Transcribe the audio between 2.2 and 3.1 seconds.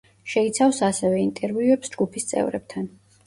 წევრებთან.